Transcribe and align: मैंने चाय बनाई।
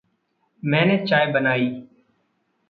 मैंने 0.63 0.97
चाय 0.99 1.27
बनाई। 1.27 1.69